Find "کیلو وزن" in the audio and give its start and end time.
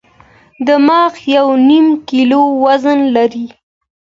2.09-2.99